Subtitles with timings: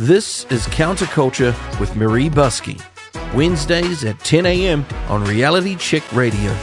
[0.00, 2.80] This is Counterculture with Maree Buscke.
[3.36, 4.86] Wednesdays at 10 a.m.
[5.10, 6.56] on Reality Check Radio.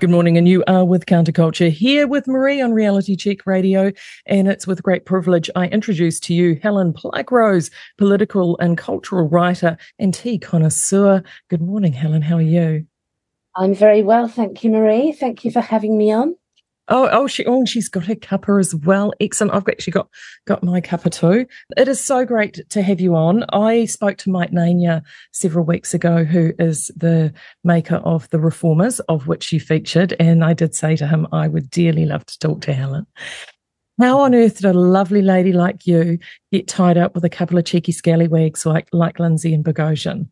[0.00, 3.92] Good morning, and you are with Counterculture here with Maree on Reality Check Radio.
[4.26, 9.76] And it's with great privilege I introduce to you Helen Pluckrose, political and cultural writer
[10.00, 11.22] and tea connoisseur.
[11.50, 12.22] Good morning, Helen.
[12.22, 12.84] How are you?
[13.54, 15.16] I'm very well, thank you, Maree.
[15.16, 16.34] Thank you for having me on.
[16.88, 19.12] Oh, oh, she, oh, she's got her cuppa as well.
[19.20, 19.54] Excellent.
[19.54, 20.08] I've actually got
[20.46, 21.46] got my cuppa too.
[21.76, 23.44] It is so great to have you on.
[23.52, 27.32] I spoke to Mike Nayna several weeks ago, who is the
[27.64, 31.48] maker of the Reformers, of which you featured, and I did say to him I
[31.48, 33.06] would dearly love to talk to Helen.
[33.98, 36.18] How on earth did a lovely lady like you
[36.52, 40.28] get tied up with a couple of cheeky scallywags like like Lindsay and Boghossian?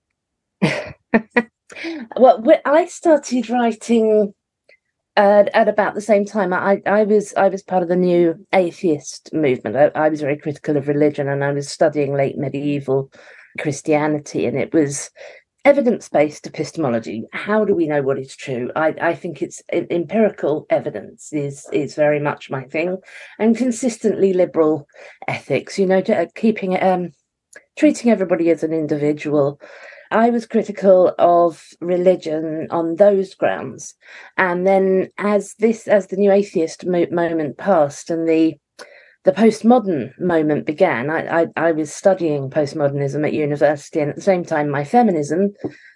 [2.16, 4.34] well, I started writing
[5.16, 8.34] uh, at about the same time, I, I was I was part of the new
[8.52, 9.76] atheist movement.
[9.76, 13.12] I, I was very critical of religion, and I was studying late medieval
[13.58, 15.10] Christianity, and it was
[15.64, 17.24] evidence based epistemology.
[17.32, 18.70] How do we know what is true?
[18.76, 22.98] I, I think it's empirical evidence is is very much my thing,
[23.38, 24.86] and consistently liberal
[25.28, 25.78] ethics.
[25.78, 26.02] You know,
[26.34, 27.12] keeping um,
[27.76, 29.60] treating everybody as an individual
[30.14, 33.94] I was critical of religion on those grounds.
[34.38, 38.54] And then as this, as the new atheist mo- moment passed and the
[39.24, 44.22] the postmodern moment began, I, I, I was studying postmodernism at university, and at the
[44.22, 45.54] same time, my feminism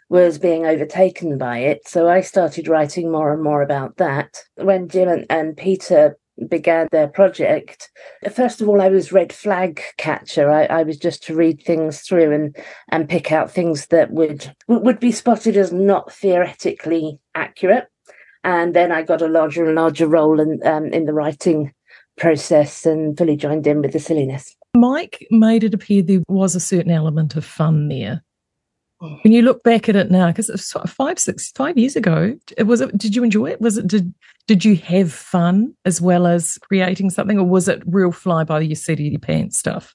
[0.09, 1.87] was being overtaken by it.
[1.87, 4.43] So I started writing more and more about that.
[4.57, 6.17] When Jim and, and Peter
[6.49, 7.91] began their project,
[8.33, 10.51] first of all, I was red flag catcher.
[10.51, 12.57] I, I, was just to read things through and
[12.91, 17.89] and pick out things that would would be spotted as not theoretically accurate.
[18.45, 21.73] And then I got a larger and larger role in um, in the writing
[22.17, 24.55] process and fully joined in with the silliness.
[24.77, 28.23] Mike made it appear there was a certain element of fun there.
[29.01, 32.37] When you look back at it now, because it was five, six, five years ago,
[32.57, 32.81] it was.
[32.81, 33.61] It, did you enjoy it?
[33.61, 33.87] Was it?
[33.87, 34.13] Did
[34.49, 38.59] Did you have fun as well as creating something, or was it real fly by
[38.59, 39.95] the seat of your pants stuff?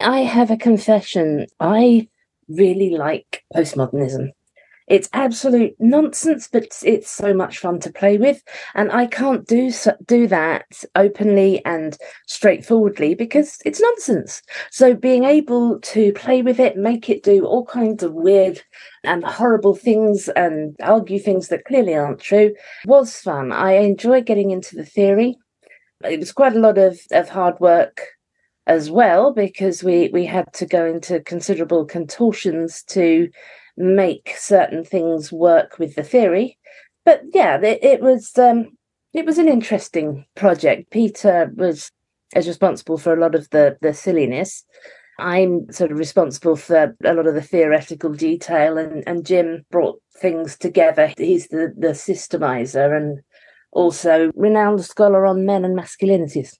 [0.00, 1.46] I have a confession.
[1.58, 2.08] I
[2.48, 4.28] really like postmodernism.
[4.88, 8.42] It's absolute nonsense, but it's so much fun to play with.
[8.74, 9.70] And I can't do
[10.06, 14.42] do that openly and straightforwardly because it's nonsense.
[14.70, 18.62] So being able to play with it, make it do all kinds of weird
[19.04, 22.54] and horrible things and argue things that clearly aren't true
[22.86, 23.52] was fun.
[23.52, 25.36] I enjoy getting into the theory.
[26.04, 28.00] It was quite a lot of, of hard work
[28.68, 33.28] as well because we we had to go into considerable contortions to
[33.78, 36.58] make certain things work with the theory.
[37.04, 38.76] But yeah, it, it was um,
[39.14, 40.90] it was an interesting project.
[40.90, 41.90] Peter was
[42.36, 44.64] is responsible for a lot of the the silliness.
[45.20, 50.00] I'm sort of responsible for a lot of the theoretical detail, and, and Jim brought
[50.20, 51.12] things together.
[51.16, 53.20] He's the, the systemizer and
[53.72, 56.56] also renowned scholar on men and masculinities.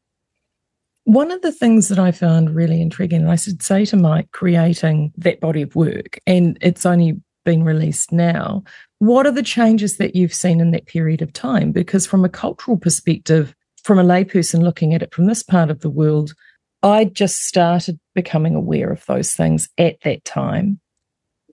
[1.09, 4.31] One of the things that I found really intriguing, and I should say to Mike,
[4.33, 8.63] creating that body of work, and it's only been released now,
[8.99, 11.73] what are the changes that you've seen in that period of time?
[11.73, 15.81] Because from a cultural perspective, from a layperson looking at it from this part of
[15.81, 16.35] the world,
[16.83, 20.79] I just started becoming aware of those things at that time.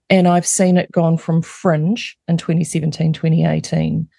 [0.10, 4.10] And I've seen it gone from fringe in 2017, 2018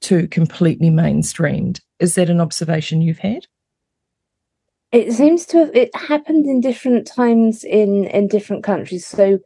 [0.00, 1.78] to completely mainstreamed.
[2.00, 3.46] Is that an observation you've had?
[4.92, 9.06] It seems to have it happened in different times in in different countries.
[9.06, 9.38] So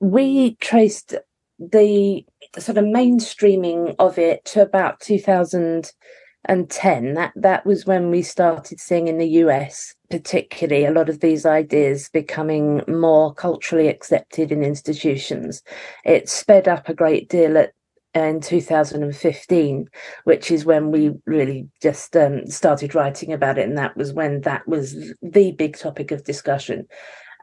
[0.00, 1.14] we traced
[1.58, 2.24] the
[2.58, 9.08] sort of mainstreaming of it to about 2010 that that was when we started seeing
[9.08, 15.62] in the US particularly a lot of these ideas becoming more culturally accepted in institutions.
[16.04, 17.72] It sped up a great deal at
[18.14, 19.88] in 2015,
[20.24, 23.68] which is when we really just um, started writing about it.
[23.68, 26.86] And that was when that was the big topic of discussion.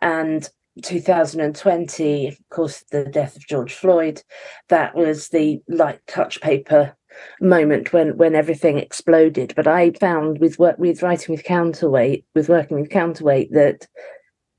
[0.01, 0.47] And
[0.81, 4.21] 2020, of course, the death of George Floyd,
[4.69, 6.95] that was the light touch paper
[7.39, 9.53] moment when when everything exploded.
[9.55, 13.87] But I found with work with writing with counterweight, with working with counterweight, that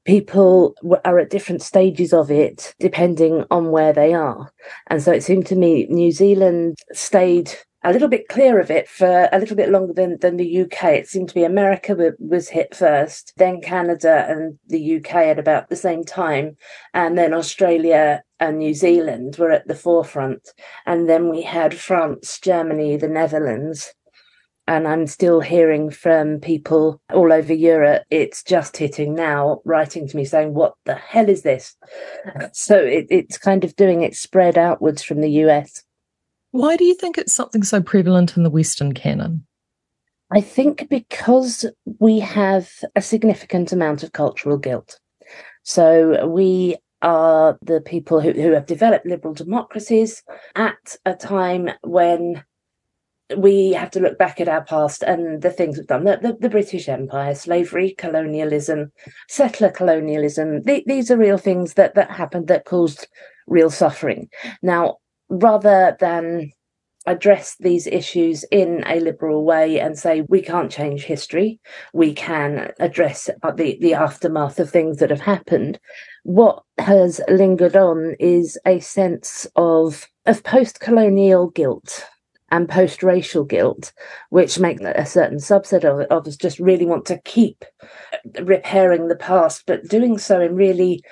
[0.06, 0.74] people
[1.04, 4.52] are at different stages of it depending on where they are.
[4.86, 7.52] And so it seemed to me New Zealand stayed
[7.84, 10.84] a little bit clear of it for a little bit longer than, than the UK.
[10.84, 15.68] It seemed to be America was hit first, then Canada and the UK at about
[15.68, 16.56] the same time,
[16.94, 20.48] and then Australia and New Zealand were at the forefront.
[20.84, 23.94] And then we had France, Germany, the Netherlands,
[24.66, 28.02] and I'm still hearing from people all over Europe.
[28.10, 31.76] It's just hitting now, writing to me saying, What the hell is this?
[32.52, 35.84] So it, it's kind of doing it spread outwards from the US.
[36.50, 39.46] Why do you think it's something so prevalent in the Western canon?
[40.32, 41.64] I think because
[42.00, 44.98] we have a significant amount of cultural guilt.
[45.62, 50.22] So we are the people who, who have developed liberal democracies
[50.54, 52.42] at a time when
[53.36, 56.04] we have to look back at our past and the things we've done.
[56.04, 58.92] The, the, the british empire slavery colonialism
[59.28, 63.08] settler colonialism th- these are real things that that happened that caused
[63.46, 64.28] real suffering.
[64.62, 66.52] Now rather than
[67.08, 71.60] address these issues in a liberal way and say we can't change history.
[71.92, 75.78] We can address the the aftermath of things that have happened
[76.26, 82.04] what has lingered on is a sense of of post-colonial guilt
[82.50, 83.92] and post-racial guilt,
[84.30, 87.64] which make a certain subset of, of us just really want to keep
[88.42, 91.02] repairing the past, but doing so in really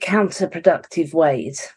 [0.00, 1.72] counterproductive ways.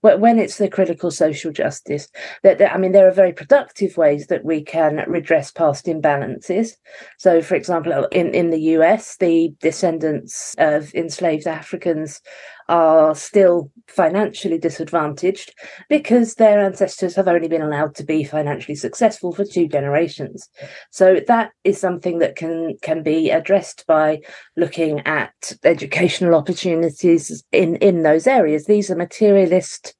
[0.00, 2.08] When it's the critical social justice
[2.42, 6.70] that, i mean there are very productive ways that we can redress past imbalances.
[7.18, 12.22] So for example in, in the us the descendants of enslaved africans
[12.68, 15.52] are still financially disadvantaged
[15.88, 20.48] because their ancestors have only been allowed to be financially successful for two generations.
[20.90, 24.20] So that is something that can can be addressed by
[24.56, 28.64] looking at educational opportunities in in those areas.
[28.64, 29.94] These are materialist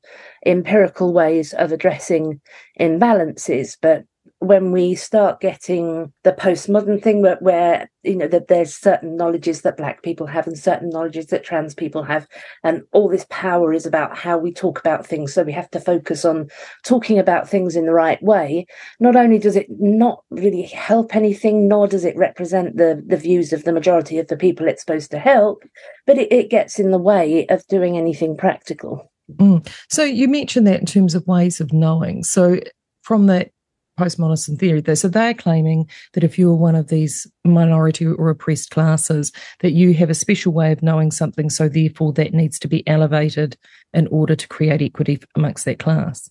[0.46, 2.40] empirical ways of addressing
[2.80, 4.04] imbalances, but
[4.46, 9.62] when we start getting the postmodern thing where, where you know that there's certain knowledges
[9.62, 12.26] that black people have and certain knowledges that trans people have.
[12.62, 15.34] And all this power is about how we talk about things.
[15.34, 16.48] So we have to focus on
[16.84, 18.66] talking about things in the right way.
[19.00, 23.52] Not only does it not really help anything nor does it represent the the views
[23.52, 25.62] of the majority of the people it's supposed to help
[26.06, 29.10] but it, it gets in the way of doing anything practical.
[29.36, 29.66] Mm.
[29.88, 32.22] so you mentioned that in terms of ways of knowing.
[32.24, 32.60] So
[33.02, 33.50] from the
[33.98, 34.82] postmodernist theory.
[34.96, 39.94] So they're claiming that if you're one of these minority or oppressed classes, that you
[39.94, 43.56] have a special way of knowing something, so therefore that needs to be elevated
[43.92, 46.30] in order to create equity amongst that class.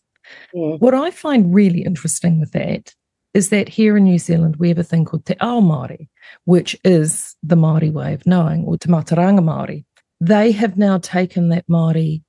[0.53, 0.75] Yeah.
[0.75, 2.93] What I find really interesting with that
[3.33, 6.07] is that here in New Zealand we have a thing called Te Ao Māori,
[6.45, 9.85] which is the Māori way of knowing, or Te Mātauranga Māori.
[10.21, 12.21] They have now taken that Māori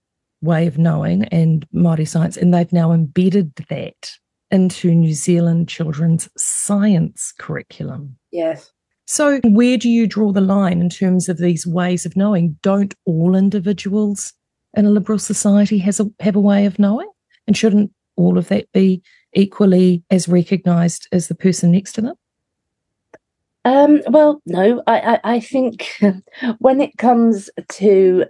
[0.43, 4.13] way of knowing and Māori science, and they've now embedded that
[4.51, 8.17] into New Zealand children's science curriculum.
[8.31, 8.71] Yes.
[9.07, 12.59] So, where do you draw the line in terms of these ways of knowing?
[12.63, 14.33] Don't all individuals
[14.75, 17.11] in a liberal society has a, have a way of knowing?
[17.47, 19.03] And shouldn't all of that be
[19.35, 22.15] equally as recognised as the person next to them?
[23.67, 25.89] Um, well, no, I, I, I think
[26.59, 28.25] when it comes to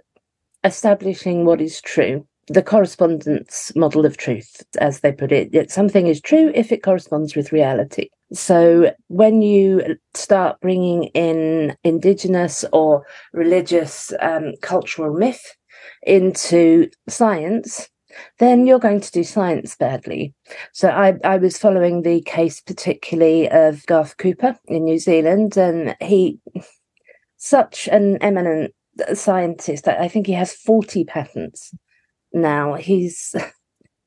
[0.63, 5.71] establishing what is true, the correspondence model of truth, as they put it.
[5.71, 8.09] Something is true if it corresponds with reality.
[8.33, 15.55] So when you start bringing in indigenous or religious um, cultural myth
[16.03, 17.89] into science,
[18.39, 20.33] then you're going to do science badly.
[20.71, 25.95] So I, I was following the case particularly of Garth Cooper in New Zealand, and
[25.99, 26.39] he,
[27.37, 28.73] such an eminent
[29.13, 31.73] scientist, I think he has 40 patents
[32.35, 32.75] now.
[32.75, 33.35] He's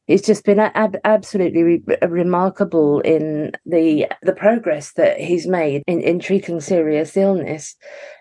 [0.06, 6.00] he's just been ab- absolutely re- remarkable in the the progress that he's made in,
[6.00, 7.76] in treating serious illness.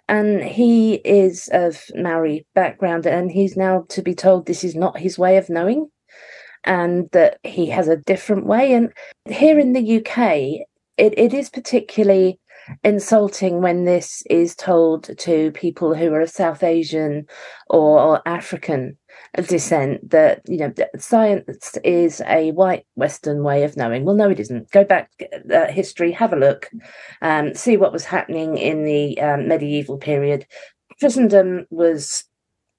[0.08, 4.98] And he is of Maori background, and he's now to be told this is not
[4.98, 5.90] his way of knowing,
[6.64, 8.74] and that he has a different way.
[8.74, 8.94] And
[9.30, 10.66] here in the UK,
[10.98, 12.40] it, it is particularly
[12.84, 17.26] insulting when this is told to people who are of South Asian
[17.70, 18.98] or, African
[19.48, 24.06] descent that you know science is a white western way of knowing.
[24.06, 24.72] Well no it isn't.
[24.72, 25.12] Go back
[25.54, 26.70] uh, history have a look
[27.22, 30.46] um, see what was happening in the um, medieval period.
[31.00, 32.26] Christendom was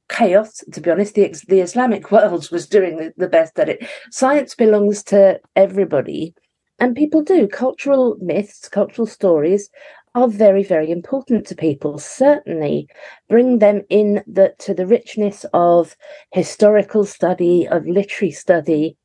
[0.09, 1.14] chaos to be honest.
[1.14, 3.87] The, the islamic world was doing the, the best at it.
[4.11, 6.35] Science belongs to everybody
[6.78, 9.70] and people do cultural myths cultural stories
[10.14, 11.99] are very, very important to people.
[11.99, 12.88] Certainly
[13.28, 15.97] bring them in the, to the richness of
[16.32, 18.97] historical study, of literary study.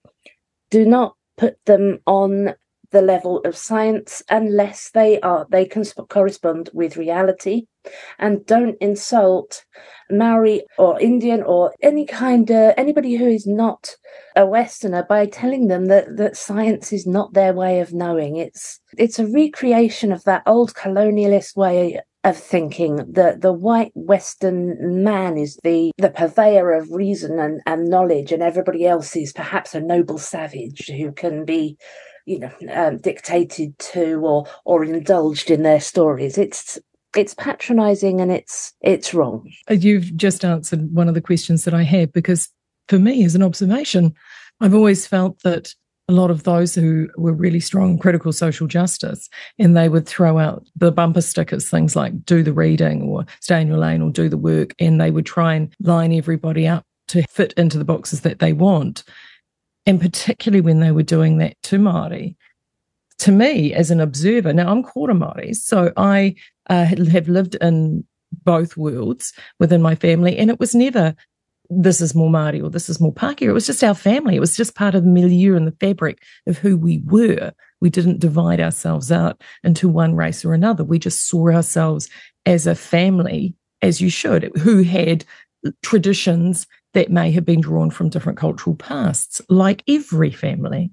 [0.72, 2.56] Do not put them on
[2.92, 7.66] the level of science unless they are they can correspond with reality
[8.20, 9.66] and don't insult
[10.10, 13.96] Maori or Indian or any kind of anybody who is not
[14.36, 18.38] a Westerner by telling them that that science is not their way of knowing.
[18.38, 25.04] It's it's a recreation of that old colonialist way of thinking that the white Western
[25.04, 29.76] man is the, the purveyor of reason and, and knowledge, and everybody else is perhaps
[29.76, 31.78] a noble savage who can be,
[32.26, 36.38] you know, um, dictated to or or indulged in their stories.
[36.38, 36.80] It's
[37.16, 39.52] it's patronizing and it's it's wrong.
[39.70, 42.50] You've just answered one of the questions that I had because
[42.88, 44.14] for me as an observation,
[44.60, 45.74] I've always felt that
[46.10, 50.38] a lot of those who were really strong critical social justice, and they would throw
[50.38, 54.10] out the bumper stickers, things like do the reading or stay in your lane or
[54.10, 57.86] do the work, and they would try and line everybody up to fit into the
[57.86, 59.04] boxes that they want.
[59.86, 62.36] And particularly when they were doing that to Māori,
[63.24, 66.36] to me as an observer, now I'm quarter Māori, so I
[66.70, 68.04] uh, have lived in
[68.44, 71.16] both worlds within my family, and it was never
[71.70, 73.44] this is more Māori or this is more Pākehā.
[73.44, 74.36] It was just our family.
[74.36, 77.54] It was just part of the milieu and the fabric of who we were.
[77.80, 80.84] We didn't divide ourselves out into one race or another.
[80.84, 82.10] We just saw ourselves
[82.46, 85.24] as a family, as you should, who had
[85.82, 90.92] traditions that may have been drawn from different cultural pasts, like every family.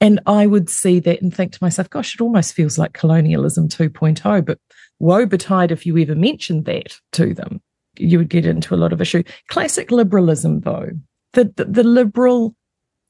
[0.00, 3.68] And I would see that and think to myself, gosh, it almost feels like colonialism
[3.68, 4.58] 2.0, but
[4.98, 7.60] woe betide if you ever mentioned that to them
[7.98, 9.22] you would get into a lot of issue.
[9.48, 10.90] Classic liberalism, though,
[11.32, 12.54] the, the, the liberal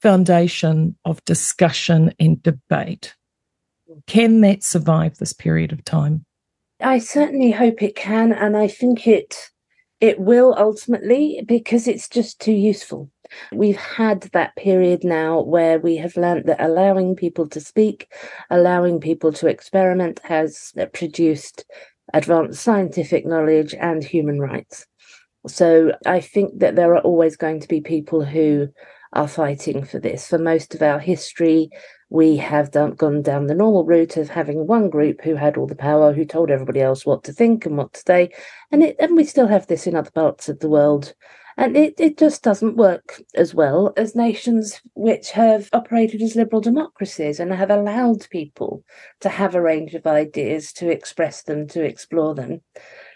[0.03, 3.15] foundation of discussion and debate,
[4.07, 6.25] can that survive this period of time?
[6.81, 9.51] I certainly hope it can, and I think it
[10.01, 13.11] it will ultimately because it's just too useful.
[13.53, 18.13] We've had that period now where we have learned that allowing people to speak,
[18.51, 21.65] allowing people to experiment has produced
[22.13, 24.87] advanced scientific knowledge, and human rights.
[25.47, 28.69] So I think that there are always going to be people who
[29.13, 30.27] are fighting for this.
[30.27, 31.71] For most of our history,
[32.11, 35.67] we have done, gone down the normal route of having one group who had all
[35.67, 38.31] the power, who told everybody else what to think and what to say,
[38.71, 41.15] and it, and we still have this in other parts of the world
[41.61, 46.63] and it, it just doesn't work as well as nations which have operated as liberal
[46.63, 48.83] democracies and have allowed people
[49.21, 52.63] to have a range of ideas, to express them, to explore them.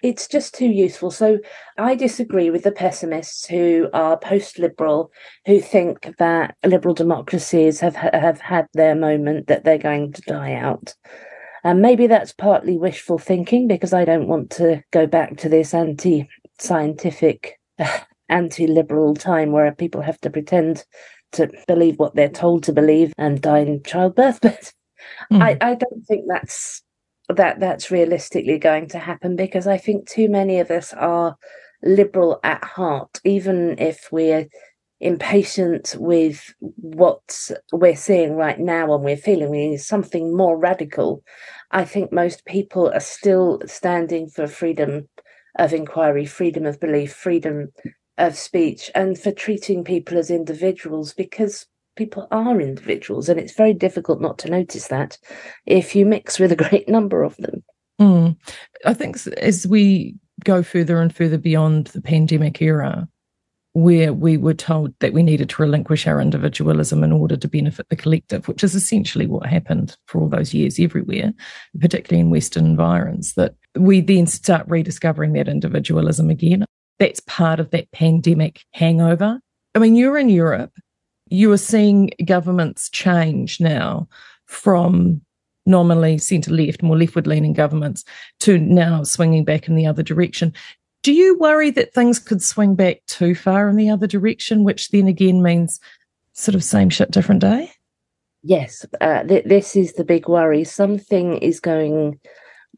[0.04, 1.11] It's just too useful.
[1.11, 1.38] So
[1.78, 5.11] I disagree with the pessimists who are post liberal,
[5.46, 10.56] who think that liberal democracies have, have had their moment, that they're going to die
[10.56, 10.94] out.
[11.64, 15.73] And maybe that's partly wishful thinking because I don't want to go back to this
[15.73, 17.58] anti scientific
[18.28, 20.84] anti-liberal time where people have to pretend
[21.32, 24.40] to believe what they're told to believe and die in childbirth.
[25.28, 25.42] But mm.
[25.42, 26.83] I, I don't think that's
[27.28, 31.36] that that's realistically going to happen because I think too many of us are
[31.82, 34.46] liberal at heart, even if we're
[35.00, 41.22] impatient with what we're seeing right now and we're feeling we need something more radical.
[41.70, 45.08] I think most people are still standing for freedom
[45.58, 47.68] of inquiry, freedom of belief, freedom
[48.16, 51.66] of speech and for treating people as individuals because
[51.96, 55.18] people are individuals and it's very difficult not to notice that
[55.66, 57.62] if you mix with a great number of them.
[58.00, 58.36] Mm.
[58.84, 63.08] I think as we go further and further beyond the pandemic era,
[63.74, 67.88] where we were told that we needed to relinquish our individualism in order to benefit
[67.88, 71.32] the collective, which is essentially what happened for all those years everywhere,
[71.80, 76.64] particularly in Western environs, that we then start rediscovering that individualism again
[76.98, 79.40] that's part of that pandemic hangover.
[79.74, 80.72] I mean, you're in Europe,
[81.28, 84.08] you are seeing governments change now
[84.46, 85.20] from
[85.66, 88.04] nominally centre left, more leftward leaning governments
[88.40, 90.52] to now swinging back in the other direction.
[91.02, 94.90] Do you worry that things could swing back too far in the other direction, which
[94.90, 95.80] then again means
[96.32, 97.70] sort of same shit, different day?
[98.42, 100.64] Yes, uh, th- this is the big worry.
[100.64, 102.20] Something is going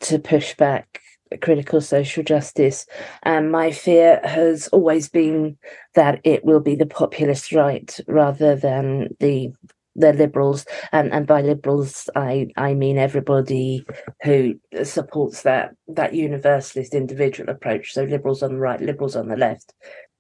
[0.01, 1.01] to push back
[1.41, 2.87] critical social justice.
[3.23, 5.57] And my fear has always been
[5.95, 9.53] that it will be the populist right rather than the
[9.99, 13.85] the liberals and and by liberals i i mean everybody
[14.23, 14.55] who
[14.85, 19.73] supports that that universalist individual approach so liberals on the right liberals on the left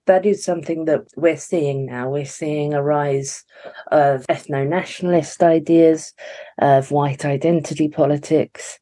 [0.07, 3.45] that is something that we're seeing now we're seeing a rise
[3.93, 6.15] of ethno-nationalist ideas
[6.59, 8.79] of white identity politics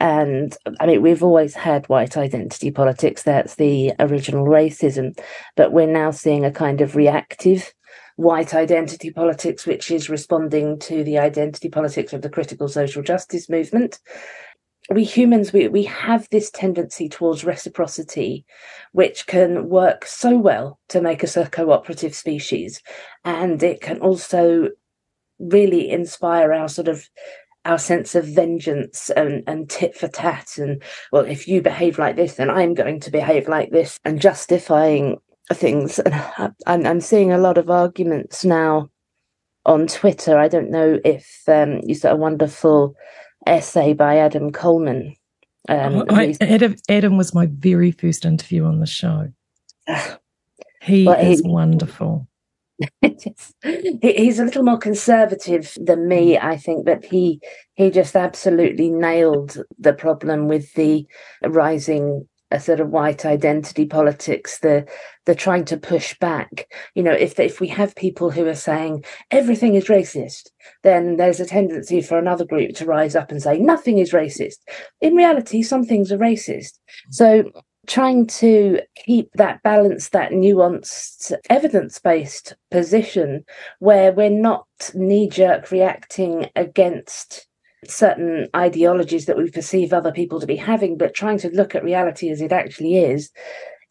[0.00, 3.22] and I mean, we've always had white identity politics.
[3.22, 5.18] That's the original racism.
[5.56, 7.72] But we're now seeing a kind of reactive
[8.16, 13.48] white identity politics, which is responding to the identity politics of the critical social justice
[13.48, 14.00] movement.
[14.90, 18.46] We humans, we, we have this tendency towards reciprocity,
[18.92, 22.82] which can work so well to make us a cooperative species.
[23.24, 24.70] And it can also
[25.38, 27.08] really inspire our sort of
[27.68, 30.82] our sense of vengeance and, and tit for tat and
[31.12, 35.18] well if you behave like this then i'm going to behave like this and justifying
[35.52, 35.98] things.
[35.98, 36.14] And
[36.66, 38.90] i'm, I'm seeing a lot of arguments now
[39.66, 40.38] on twitter.
[40.38, 42.96] I don't know if um, you saw a wonderful
[43.46, 45.14] essay by adam coleman
[45.68, 49.32] um, I, Adam, Adam was my very first interview on the show.
[50.80, 52.28] He well, is he, wonderful
[54.02, 56.42] he's a little more conservative than me, mm.
[56.42, 57.40] I think, but he
[57.74, 61.06] he just absolutely nailed the problem with the
[61.44, 64.86] rising a sort of white identity politics, the
[65.26, 66.66] the trying to push back.
[66.94, 70.48] You know, if if we have people who are saying everything is racist,
[70.82, 74.58] then there's a tendency for another group to rise up and say nothing is racist.
[75.00, 76.78] In reality, some things are racist.
[77.10, 77.50] So
[77.88, 83.44] trying to keep that balance, that nuanced, evidence based position
[83.80, 87.48] where we're not knee jerk reacting against
[87.86, 91.84] certain ideologies that we perceive other people to be having, but trying to look at
[91.84, 93.30] reality as it actually is.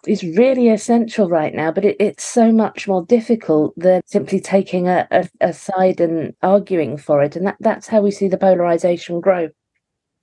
[0.06, 4.88] Is really essential right now, but it, it's so much more difficult than simply taking
[4.88, 7.36] a, a, a side and arguing for it.
[7.36, 9.50] And that, that's how we see the polarization grow.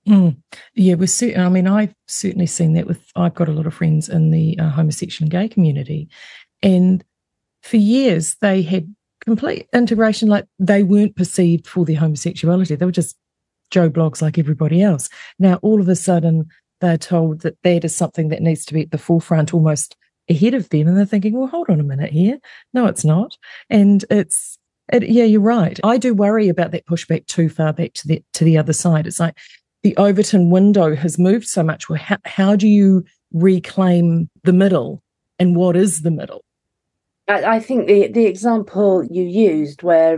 [0.07, 0.37] Mm.
[0.75, 1.41] Yeah, we're certain.
[1.41, 3.11] I mean, I've certainly seen that with.
[3.15, 6.09] I've got a lot of friends in the uh, homosexual and gay community,
[6.61, 7.03] and
[7.63, 8.93] for years they had
[9.23, 10.29] complete integration.
[10.29, 13.17] Like they weren't perceived for their homosexuality; they were just
[13.71, 15.09] Joe blogs like everybody else.
[15.39, 16.49] Now, all of a sudden,
[16.81, 19.95] they're told that that is something that needs to be at the forefront, almost
[20.29, 22.37] ahead of them, and they're thinking, "Well, hold on a minute here.
[22.75, 23.37] No, it's not."
[23.71, 24.59] And it's
[24.93, 25.79] it, yeah, you're right.
[25.83, 29.07] I do worry about that pushback too far back to the to the other side.
[29.07, 29.35] It's like
[29.85, 31.87] the Overton window has moved so much.
[31.87, 35.03] Well, how, how do you reclaim the middle
[35.37, 36.43] and what is the middle?
[37.27, 40.17] I, I think the, the example you used where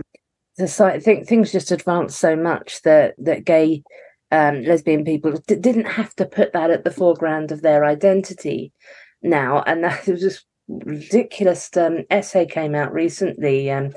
[0.64, 3.82] site, think things just advanced so much that, that gay
[4.30, 8.72] um, lesbian people d- didn't have to put that at the foreground of their identity
[9.20, 9.62] now.
[9.66, 13.70] And that was just ridiculous um, essay came out recently.
[13.70, 13.90] Um,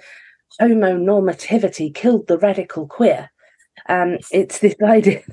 [0.59, 3.31] homonormativity killed the radical queer.
[3.87, 5.23] Um, it's this idea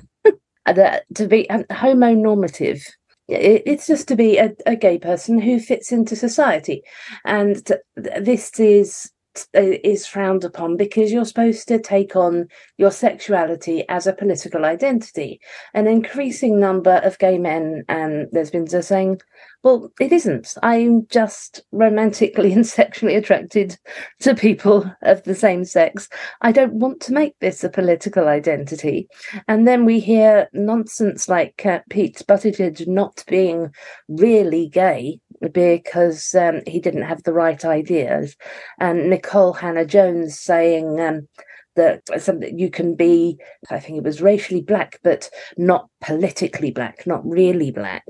[0.73, 2.81] that to be um, homonormative.
[3.27, 6.81] It's just to be a, a, gay person who fits into society.
[7.25, 7.61] And
[7.95, 9.09] this is uh,
[9.53, 15.39] is frowned upon because you're supposed to take on your sexuality as a political identity
[15.73, 19.19] an increasing number of gay men and lesbians are saying
[19.61, 20.55] well, it isn't.
[20.63, 23.77] I'm just romantically and sexually attracted
[24.21, 26.07] to people of the same sex.
[26.41, 29.09] I don't want to make this a political identity.
[29.47, 33.73] And then we hear nonsense like uh, Pete Buttigieg not being
[34.07, 35.19] really gay
[35.53, 38.35] because um, he didn't have the right ideas,
[38.79, 40.99] and Nikole Hannah-Jones saying.
[40.99, 41.27] Um,
[41.75, 43.37] that something you can be,
[43.69, 48.03] I think it was racially black, but not politically black, not really black.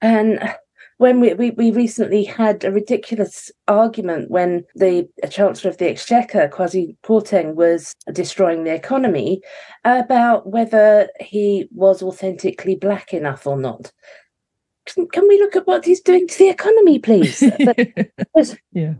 [0.00, 0.38] And
[0.98, 6.48] when we, we, we recently had a ridiculous argument when the Chancellor of the Exchequer,
[6.48, 9.40] Kwasi Kwarteng, was destroying the economy
[9.84, 13.92] about whether he was authentically black enough or not.
[14.86, 17.42] Can, can we look at what he's doing to the economy, please?
[18.72, 18.94] yeah.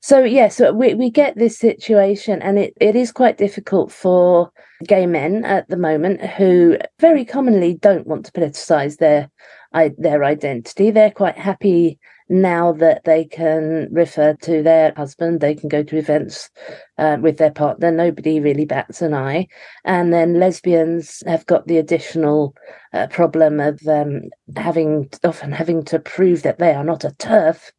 [0.00, 3.92] So yes, yeah, so we, we get this situation and it, it is quite difficult
[3.92, 4.52] for
[4.86, 9.30] gay men at the moment who very commonly don't want to politicize their
[9.72, 10.90] I, their identity.
[10.90, 11.98] They're quite happy
[12.32, 15.40] now that they can refer to their husband.
[15.40, 16.48] They can go to events
[16.96, 17.90] uh, with their partner.
[17.90, 19.48] Nobody really bats an eye.
[19.84, 22.56] And then lesbians have got the additional
[22.94, 24.22] uh, problem of um,
[24.56, 27.70] having often having to prove that they are not a TERF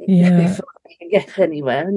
[0.00, 0.40] yeah.
[0.48, 1.92] before they can get anywhere.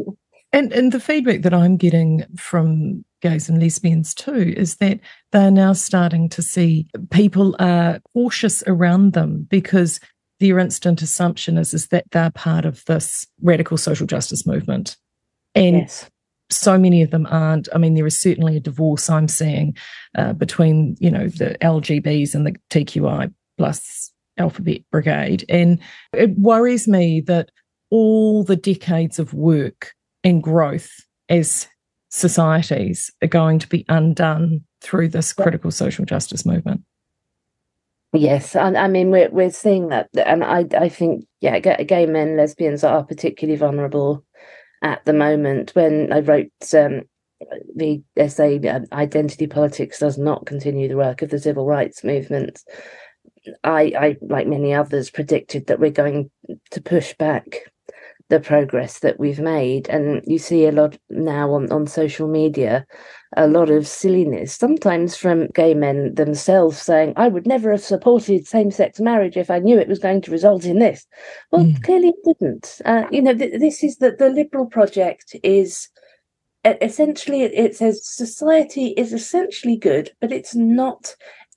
[0.52, 5.00] And and the feedback that I'm getting from gays and lesbians too is that
[5.32, 10.00] they're now starting to see people are cautious around them because
[10.40, 14.98] their instant assumption is, is that they're part of this radical social justice movement.
[15.54, 16.10] And yes.
[16.50, 17.70] so many of them aren't.
[17.74, 19.76] I mean, there is certainly a divorce I'm seeing
[20.18, 25.46] uh, between, you know, the LGBs and the TQI plus alphabet brigade.
[25.48, 25.80] And
[26.14, 27.52] it worries me that
[27.90, 29.94] all the decades of work
[30.24, 30.90] and growth
[31.30, 31.68] as
[32.10, 36.82] societies are going to be undone through this critical social justice movement.
[38.16, 42.84] Yes, I mean we're we're seeing that, and I I think yeah, gay men, lesbians
[42.84, 44.24] are particularly vulnerable
[44.82, 45.72] at the moment.
[45.76, 47.02] When I wrote um,
[47.76, 52.62] the essay, uh, Identity Politics Does Not Continue the Work of the Civil Rights Movement,
[53.64, 56.32] I, I, like many others, predicted that we're going
[56.72, 57.72] to push back
[58.30, 59.88] the progress that we've made.
[59.90, 62.86] And you see a lot now on, on social media,
[63.38, 68.48] a lot of silliness, sometimes from gay men themselves saying, I would never have supported
[68.48, 71.06] same sex marriage if I knew it was going to result in this.
[71.52, 71.84] Well, mm.
[71.84, 72.82] clearly it didn't.
[72.86, 75.90] Uh, you know, th- this is that the liberal project is
[76.82, 81.16] essentially it says society is essentially good but it's not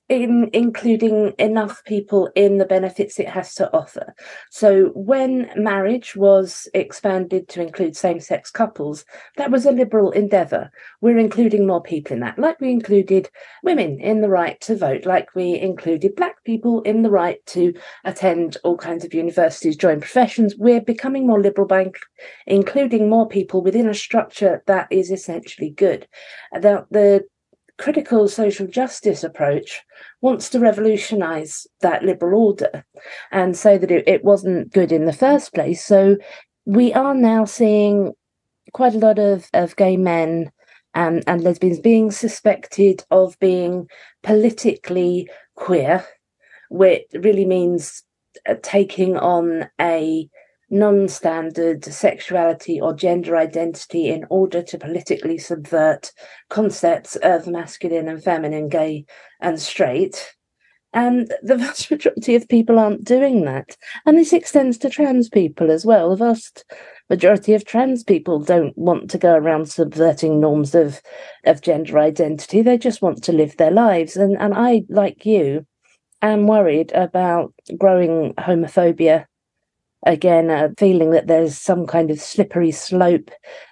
[0.09, 4.15] in including enough people in the benefits it has to offer.
[4.49, 9.05] So when marriage was expanded to include same-sex couples,
[9.37, 10.71] that was a liberal endeavour.
[10.99, 13.29] We're including more people in that, like we included
[13.63, 17.73] women in the right to vote, like we included black people in the right to
[18.03, 20.55] attend all kinds of universities, join professions.
[20.57, 21.91] We're becoming more liberal by
[22.47, 26.07] including more people within a structure that is essentially good.
[26.51, 27.25] The, the
[27.79, 29.81] critical social justice approach
[30.21, 32.85] wants to revolutionize that liberal order
[33.31, 35.83] and say that it, it wasn't good in the first place.
[35.83, 36.17] So
[36.65, 38.13] we are now seeing
[38.73, 40.51] quite a lot of, of gay men
[40.93, 43.87] and, lesbians being suspected of being
[44.23, 46.05] politically queer,
[46.69, 48.03] which really means
[48.47, 50.29] uh, taking on a
[50.69, 56.11] non standard sexuality or gender identity in order to politically subvert
[56.49, 59.05] concepts of masculine and feminine, gay
[59.39, 60.35] and straight.
[60.93, 63.77] And the vast majority of people aren't doing that.
[64.05, 66.09] And this extends to trans people as well.
[66.09, 66.65] The vast
[67.09, 71.01] majority of trans people don't want to go around subverting norms of,
[71.45, 72.61] of gender identity.
[72.61, 74.15] They just want to live their lives.
[74.15, 75.65] And, and I, like you,
[76.21, 79.25] am worried about growing homophobia
[80.05, 83.31] again, a feeling that there's some kind of slippery slope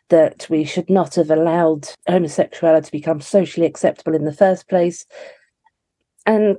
[0.09, 5.05] that we should not have allowed homosexuality to become socially acceptable in the first place.
[6.25, 6.57] And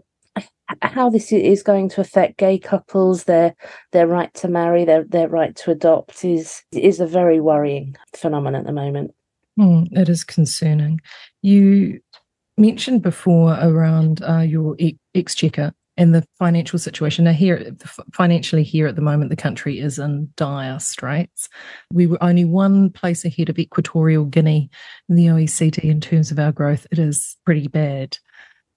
[0.83, 3.55] how this is going to affect gay couples, their
[3.93, 8.61] their right to marry, their their right to adopt is is a very worrying phenomenon
[8.61, 9.13] at the moment.
[9.59, 11.01] Mm, it is concerning.
[11.43, 12.01] You
[12.57, 14.77] mentioned before around uh, your
[15.15, 17.25] exchequer and the financial situation.
[17.25, 17.73] Now, here,
[18.15, 21.49] financially, here at the moment, the country is in dire straits.
[21.93, 24.71] We were only one place ahead of Equatorial Guinea
[25.09, 26.87] in the OECD in terms of our growth.
[26.93, 28.17] It is pretty bad.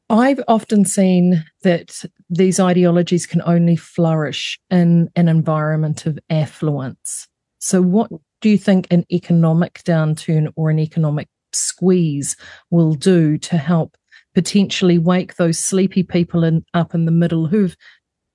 [0.09, 7.27] I've often seen that these ideologies can only flourish in an environment of affluence.
[7.59, 8.09] So, what
[8.41, 12.35] do you think an economic downturn or an economic squeeze
[12.71, 13.95] will do to help
[14.33, 17.75] potentially wake those sleepy people in, up in the middle who've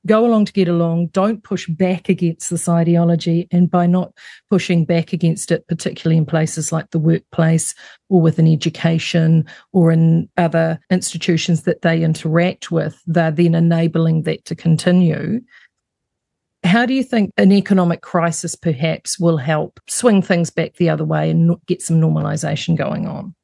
[0.07, 3.47] go along to get along, don't push back against this ideology.
[3.51, 4.13] And by not
[4.49, 7.75] pushing back against it, particularly in places like the workplace
[8.09, 14.45] or within education or in other institutions that they interact with, they're then enabling that
[14.47, 15.41] to continue.
[16.65, 21.05] How do you think an economic crisis perhaps will help swing things back the other
[21.05, 23.35] way and get some normalization going on?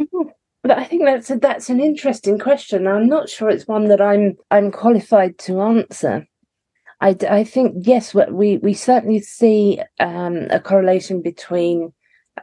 [0.00, 0.28] Mm-hmm.
[0.62, 2.86] But I think that's a, that's an interesting question.
[2.86, 6.26] I'm not sure it's one that I'm I'm qualified to answer.
[7.00, 11.92] I, I think yes, we we certainly see um, a correlation between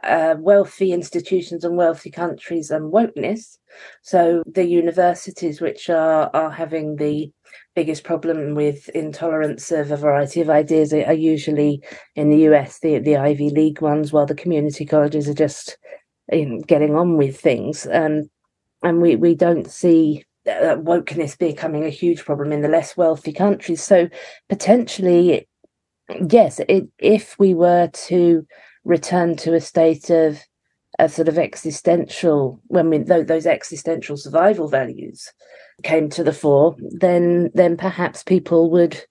[0.04, 3.56] uh, wealthy institutions and wealthy countries and wokeness.
[4.02, 7.32] So the universities, which are are having the
[7.74, 11.82] biggest problem with intolerance of a variety of ideas, are usually
[12.16, 15.78] in the US, the the Ivy League ones, while the community colleges are just
[16.30, 17.86] in getting on with things.
[17.90, 18.30] Um,
[18.82, 23.82] and we, we don't see wokeness becoming a huge problem in the less wealthy countries.
[23.82, 24.08] So
[24.48, 25.46] potentially,
[26.28, 28.46] yes, it, if we were to
[28.84, 30.40] return to a state of
[30.98, 35.32] a sort of existential when we those existential survival values
[35.82, 39.02] came to the fore, then then perhaps people would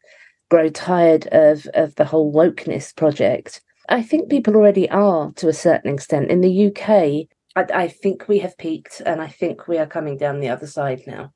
[0.50, 5.54] grow tired of of the whole wokeness project I think people already are to a
[5.54, 6.30] certain extent.
[6.30, 10.16] In the UK, I, I, think we have peaked and I think we are coming
[10.16, 11.34] down the other side now.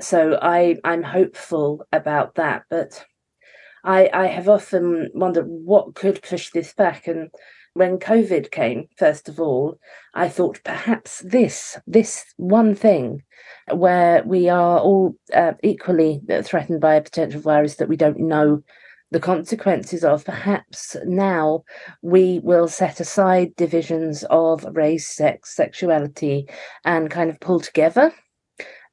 [0.00, 2.62] So I, I'm hopeful about that.
[2.70, 3.04] But
[3.84, 7.08] I, I have often wondered what could push this back.
[7.08, 7.30] And
[7.74, 9.78] when COVID came, first of all,
[10.14, 13.24] I thought perhaps this, this one thing
[13.72, 18.62] where we are all uh, equally threatened by a potential virus that we don't know
[19.10, 21.64] the consequences of perhaps now
[22.02, 26.46] we will set aside divisions of race, sex, sexuality,
[26.84, 28.12] and kind of pull together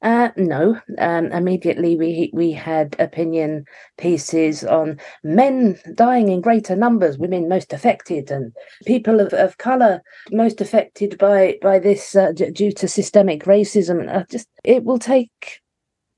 [0.02, 0.78] Uh, no.
[0.98, 3.64] Um, immediately, we we had opinion
[3.98, 8.52] pieces on men dying in greater numbers, women most affected, and
[8.84, 14.14] people of, of color most affected by by this uh, d- due to systemic racism.
[14.14, 15.60] Uh, just it will take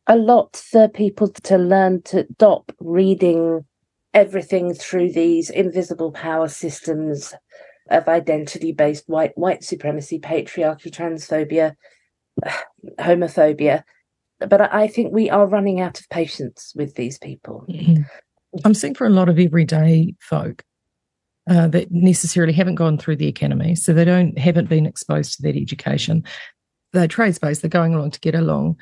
[0.08, 3.64] a lot for people to learn to stop reading
[4.14, 7.34] everything through these invisible power systems
[7.90, 11.74] of identity based white white supremacy, patriarchy, transphobia,
[12.98, 13.82] homophobia.
[14.40, 17.64] But I think we are running out of patience with these people.
[17.68, 18.02] Mm-hmm.
[18.64, 20.62] I'm seeing for a lot of everyday folk
[21.50, 25.42] uh, that necessarily haven't gone through the academy, so they don't haven't been exposed to
[25.42, 26.24] that education.
[26.92, 27.62] They're trades based.
[27.62, 28.76] They're going along to get along.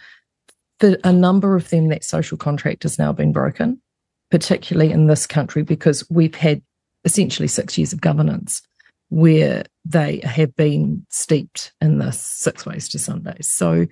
[0.78, 3.80] For a number of them, that social contract has now been broken,
[4.30, 6.62] particularly in this country because we've had
[7.04, 8.62] essentially six years of governance
[9.08, 13.46] where they have been steeped in this six ways to Sundays.
[13.46, 13.86] So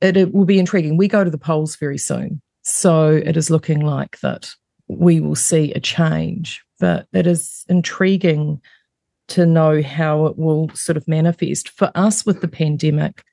[0.00, 0.96] it, it, will be intriguing.
[0.96, 2.40] We go to the polls very soon.
[2.62, 4.50] So it is looking like that
[4.86, 8.60] we will see a change, but it is intriguing
[9.28, 11.68] to know how it will sort of manifest.
[11.70, 13.24] For us with the pandemic,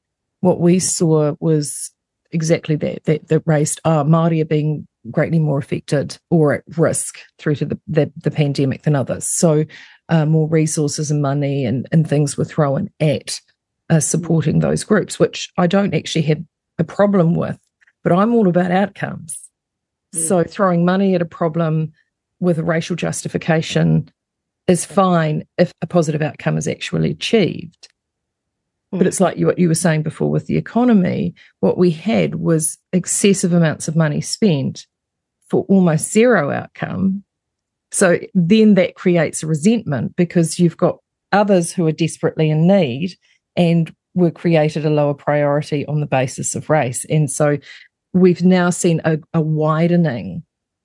[0.41, 1.91] what we saw was
[2.31, 7.19] exactly that, that, that raised, oh, Māori are being greatly more affected or at risk
[7.37, 9.27] through to the, the, the pandemic than others.
[9.27, 9.65] So
[10.09, 13.39] uh, more resources and money and, and things were thrown at
[13.89, 16.43] uh, supporting those groups, which I don't actually have
[16.79, 17.59] a problem with,
[18.03, 19.37] but I'm all about outcomes.
[20.13, 20.25] Yeah.
[20.25, 21.91] So throwing money at a problem
[22.39, 24.09] with a racial justification
[24.67, 27.87] is fine if a positive outcome is actually achieved.
[28.93, 28.97] Mm.
[28.97, 31.35] But it's like you, what you were saying before with the economy.
[31.59, 34.87] What we had was excessive amounts of money spent
[35.49, 37.23] for almost zero outcome
[37.95, 40.97] so then that creates resentment because you've got
[41.31, 43.15] others who are desperately in need
[43.55, 47.05] and were created a lower priority on the basis of race.
[47.05, 47.57] And so
[48.11, 50.43] we've now seen a, a widening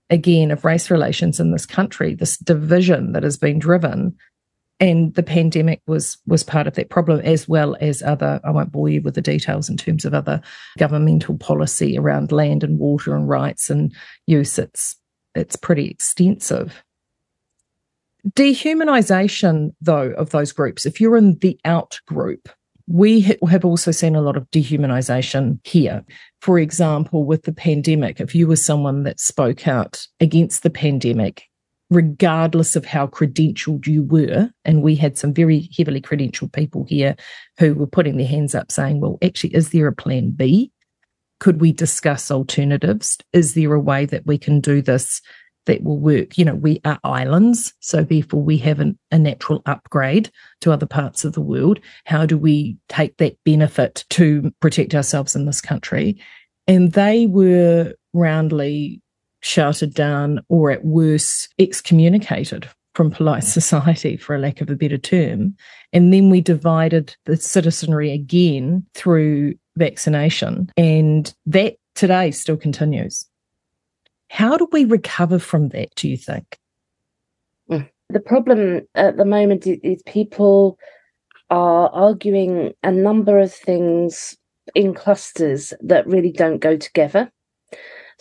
[0.08, 4.16] again of race relations in this country, this division that has been driven
[4.80, 8.72] and the pandemic was was part of that problem as well as other i won't
[8.72, 10.40] bore you with the details in terms of other
[10.78, 13.94] governmental policy around land and water and rights and
[14.26, 14.58] use.
[14.58, 14.96] It's
[15.34, 16.82] it's pretty extensive.
[18.30, 22.48] Dehumanization, though, of those groups, if you're in the out group,
[22.86, 26.04] we have also seen a lot of dehumanization here.
[26.40, 31.44] For example, with the pandemic, if you were someone that spoke out against the pandemic,
[31.90, 37.16] regardless of how credentialed you were, and we had some very heavily credentialed people here
[37.58, 40.72] who were putting their hands up saying, well, actually, is there a plan B?
[41.40, 43.18] Could we discuss alternatives?
[43.32, 45.20] Is there a way that we can do this
[45.66, 46.38] that will work.
[46.38, 50.30] You know, we are islands, so therefore we have an, a natural upgrade
[50.62, 51.80] to other parts of the world.
[52.06, 56.20] How do we take that benefit to protect ourselves in this country?
[56.66, 59.02] And they were roundly
[59.40, 64.98] shouted down or at worst excommunicated from polite society, for a lack of a better
[64.98, 65.54] term.
[65.92, 70.70] And then we divided the citizenry again through vaccination.
[70.76, 73.26] And that today still continues.
[74.28, 76.58] How do we recover from that, do you think?
[77.70, 77.88] Mm.
[78.10, 80.78] The problem at the moment is people
[81.48, 84.36] are arguing a number of things
[84.74, 87.30] in clusters that really don't go together.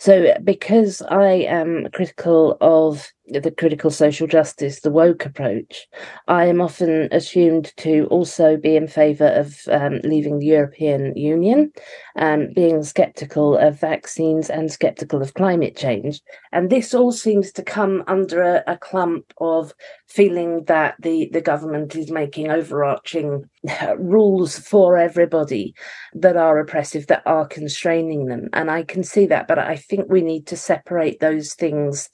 [0.00, 5.86] So, because I am critical of the critical social justice, the woke approach,
[6.28, 11.72] I am often assumed to also be in favour of um, leaving the European Union,
[12.16, 16.20] um, being sceptical of vaccines and sceptical of climate change.
[16.52, 19.72] And this all seems to come under a, a clump of
[20.08, 23.44] feeling that the, the government is making overarching
[23.98, 25.74] rules for everybody
[26.14, 28.48] that are oppressive, that are constraining them.
[28.52, 32.08] And I can see that, but I think we need to separate those things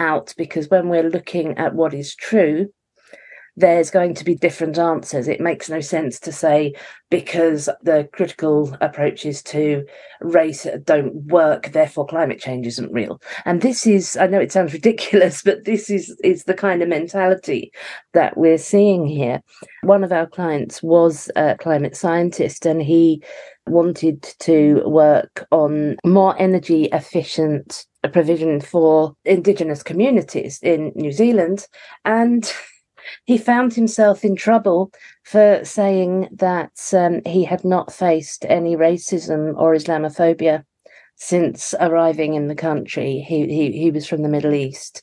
[0.00, 2.68] out because when we're looking at what is true,
[3.56, 5.28] there's going to be different answers.
[5.28, 6.74] It makes no sense to say
[7.10, 9.84] because the critical approaches to
[10.20, 13.20] race don't work, therefore climate change isn't real.
[13.44, 16.88] And this is, I know it sounds ridiculous, but this is is the kind of
[16.88, 17.72] mentality
[18.14, 19.40] that we're seeing here.
[19.82, 23.22] One of our clients was a climate scientist, and he
[23.66, 31.66] wanted to work on more energy efficient provision for indigenous communities in New Zealand
[32.04, 32.52] and
[33.24, 34.90] he found himself in trouble
[35.24, 40.64] for saying that um, he had not faced any racism or Islamophobia
[41.16, 43.24] since arriving in the country.
[43.26, 45.02] He, he, he was from the Middle East.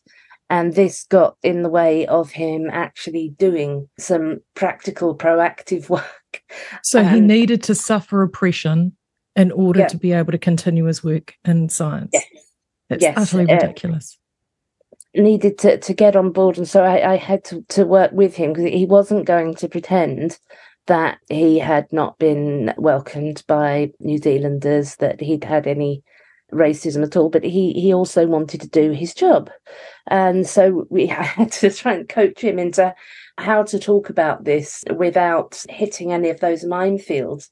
[0.49, 6.43] And this got in the way of him actually doing some practical, proactive work.
[6.83, 8.95] So and, he needed to suffer oppression
[9.35, 9.87] in order yeah.
[9.87, 12.09] to be able to continue his work in science.
[12.13, 12.25] Yes.
[12.89, 13.17] It's yes.
[13.17, 14.17] utterly uh, ridiculous.
[15.13, 16.57] needed to, to get on board.
[16.57, 19.67] And so I, I had to, to work with him because he wasn't going to
[19.67, 20.39] pretend
[20.87, 26.01] that he had not been welcomed by New Zealanders, that he'd had any
[26.53, 29.49] racism at all, but he he also wanted to do his job,
[30.07, 32.93] and so we had to try and coach him into
[33.37, 37.49] how to talk about this without hitting any of those minefields.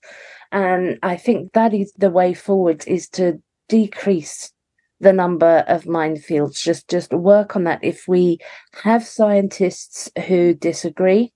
[0.51, 4.51] And I think that is the way forward is to decrease
[4.99, 6.61] the number of minefields.
[6.61, 7.79] Just just work on that.
[7.83, 8.39] If we
[8.83, 11.33] have scientists who disagree,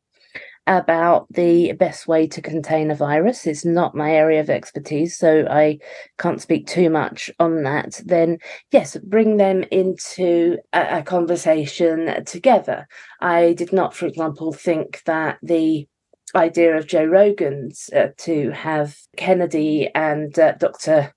[0.70, 3.48] about the best way to contain a virus.
[3.48, 5.80] It's not my area of expertise, so I
[6.20, 8.00] can't speak too much on that.
[8.06, 8.38] Then,
[8.72, 12.88] yes, bring them into a, a conversation together.
[13.20, 15.88] I did not, for example, think that the
[16.36, 21.12] idea of Joe Rogan's uh, to have Kennedy and uh, Dr.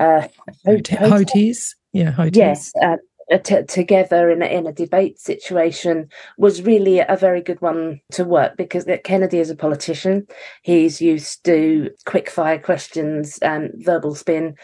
[0.00, 0.26] Uh,
[0.66, 1.74] Hotez.
[1.96, 2.36] Yeah, Hotez.
[2.36, 2.96] Yes, uh,
[3.42, 8.24] t- together in a, in a debate situation was really a very good one to
[8.24, 10.26] work because Kennedy is a politician.
[10.62, 14.56] He's used to quick fire questions and verbal spin.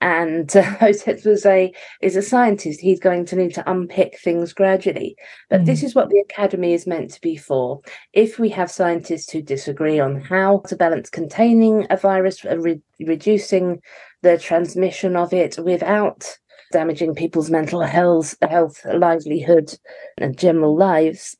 [0.00, 2.80] And uh, Hotez was a is a scientist.
[2.80, 5.16] He's going to need to unpick things gradually.
[5.50, 5.66] But mm.
[5.66, 7.80] this is what the academy is meant to be for.
[8.12, 12.80] If we have scientists who disagree on how to balance containing a virus, uh, re-
[13.00, 13.82] reducing
[14.22, 16.38] the transmission of it without
[16.72, 19.74] damaging people's mental health, health, livelihood,
[20.18, 21.36] and general lives,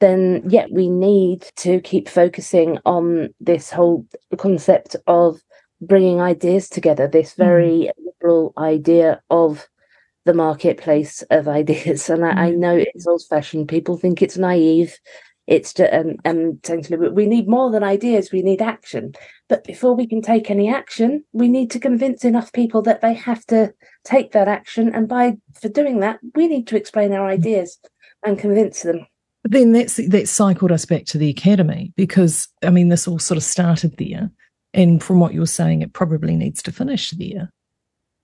[0.00, 4.04] then yeah, we need to keep focusing on this whole
[4.36, 5.40] concept of
[5.80, 7.06] bringing ideas together.
[7.06, 7.42] This hmm.
[7.42, 7.90] very mm.
[8.04, 9.68] liberal idea of
[10.24, 12.60] the marketplace of ideas, and I, I hmm.
[12.60, 13.68] know it's old-fashioned.
[13.68, 14.98] People think it's naive.
[15.52, 18.32] It's just, um, um, essentially, we need more than ideas.
[18.32, 19.12] We need action.
[19.50, 23.12] But before we can take any action, we need to convince enough people that they
[23.12, 24.94] have to take that action.
[24.94, 27.78] And by for doing that, we need to explain our ideas
[28.24, 29.06] and convince them.
[29.42, 33.18] But then that's that cycled us back to the academy because I mean this all
[33.18, 34.30] sort of started there.
[34.72, 37.50] And from what you're saying, it probably needs to finish there.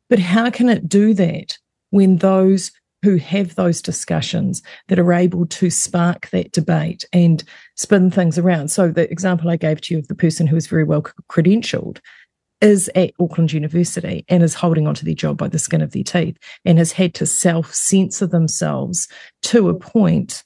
[0.09, 1.59] But how can it do that
[1.91, 7.45] when those who have those discussions that are able to spark that debate and
[7.77, 8.69] spin things around.
[8.69, 12.01] So, the example I gave to you of the person who is very well credentialed
[12.61, 16.03] is at Auckland University and is holding onto their job by the skin of their
[16.03, 19.09] teeth and has had to self censor themselves
[19.43, 20.43] to a point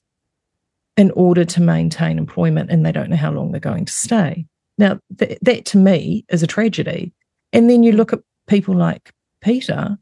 [0.96, 4.46] in order to maintain employment and they don't know how long they're going to stay.
[4.78, 7.12] Now, th- that to me is a tragedy.
[7.52, 9.98] And then you look at people like Peter,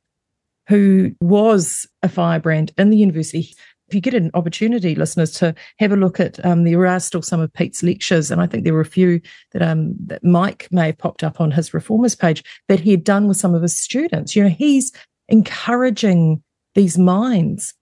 [0.71, 3.53] who was a firebrand in the university.
[3.89, 7.23] If you get an opportunity, listeners, to have a look at, um, there are still
[7.23, 10.69] some of Pete's lectures, and I think there were a few that um, that Mike
[10.71, 13.63] may have popped up on his reformers page that he had done with some of
[13.63, 14.37] his students.
[14.37, 14.93] You know, he's
[15.29, 16.41] encouraging
[16.77, 17.75] these minds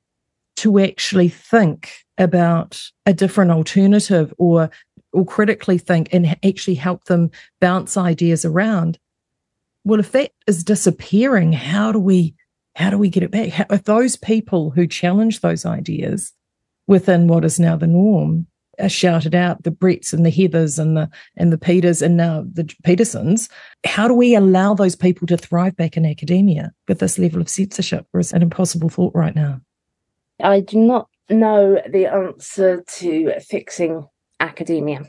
[0.57, 4.71] to actually think about a different alternative or
[5.13, 8.99] or critically think and actually help them bounce ideas around.
[9.85, 12.35] Well, if that is disappearing, how do we
[12.79, 13.49] how do we get it back?
[13.49, 16.33] How, if those people who challenge those ideas
[16.87, 18.47] within what is now the norm
[18.79, 22.45] are shouted out, the Bretts and the Heathers and the and the Peters and now
[22.53, 23.49] the Petersons,
[23.85, 27.49] how do we allow those people to thrive back in academia with this level of
[27.49, 28.07] censorship?
[28.15, 29.61] Or is an impossible thought right now?
[30.41, 34.07] I do not know the answer to fixing
[34.39, 35.03] academia.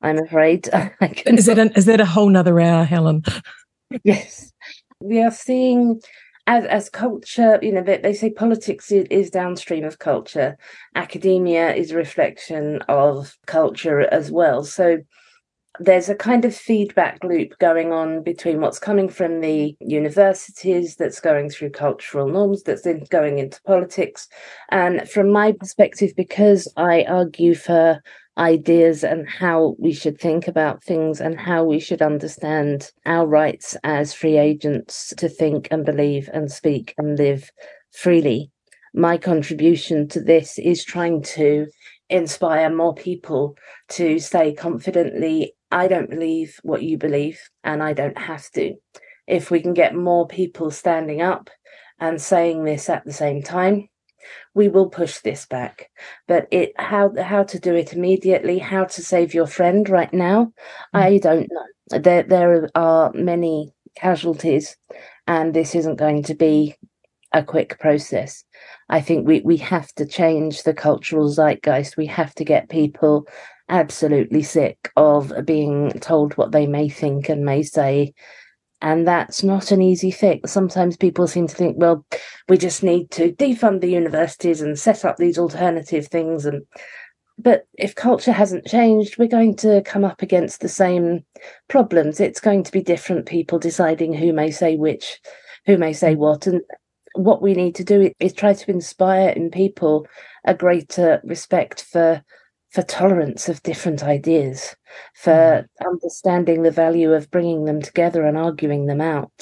[0.00, 0.68] I'm afraid.
[1.26, 3.24] is that an, is that a whole nother hour, Helen?
[4.04, 4.54] yes,
[5.00, 6.00] we are seeing
[6.48, 10.56] as as culture, you know, they, they say politics is, is, downstream of culture.
[10.94, 14.64] Academia is a reflection of culture as well.
[14.64, 14.98] So
[15.78, 21.20] there's a kind of feedback loop going on between what's coming from the universities, that's
[21.20, 24.26] going through cultural norms, that's in, going into politics.
[24.70, 28.02] And from my perspective, because I argue for
[28.38, 33.76] ideas and how we should think about things and how we should understand our rights
[33.82, 37.50] as free agents to think and believe and speak and live
[37.92, 38.50] freely.
[38.94, 41.66] My contribution to this is trying to
[42.08, 43.56] inspire more people
[43.90, 48.74] to say confidently, I don't believe what you believe, and I don't have to.
[49.26, 51.50] If we can get more people standing up
[51.98, 53.88] and saying this at the same time,
[54.54, 55.90] we will push this back.
[56.26, 60.46] But it how how to do it immediately how to save your friend right now
[60.46, 60.52] mm.
[60.92, 61.98] i don't know.
[61.98, 64.76] There there are many casualties
[65.26, 66.76] and this isn't going to be
[67.32, 68.44] a quick process.
[68.88, 71.96] I think we we have to change the cultural zeitgeist.
[71.96, 73.26] We have to get people
[73.68, 78.14] absolutely sick of being told what they may think and may say
[78.80, 80.52] And that's not an easy fix.
[80.52, 82.04] Sometimes people seem to think, well,
[82.48, 86.46] we just need to defund the universities and set up these alternative things.
[86.46, 86.64] And
[87.38, 91.24] but if culture hasn't changed, we're going to come up against the same
[91.68, 92.18] problems.
[92.18, 95.20] It's going to be different people deciding who may say which,
[95.66, 96.18] who may say mm.
[96.18, 96.46] what.
[96.46, 96.62] And
[97.14, 100.06] what we need to do is try to inspire in people
[100.44, 102.22] a greater respect for
[102.78, 104.76] for tolerance of different ideas,
[105.12, 105.66] for mm.
[105.84, 109.32] understanding the value of bringing them together and arguing them out.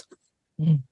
[0.59, 0.83] Mm.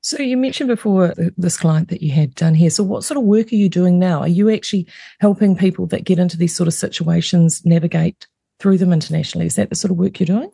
[0.00, 2.70] So you mentioned before this client that you had done here.
[2.70, 4.20] So what sort of work are you doing now?
[4.20, 4.86] Are you actually
[5.18, 8.28] helping people that get into these sort of situations navigate
[8.60, 9.46] through them internationally?
[9.46, 10.52] Is that the sort of work you're doing?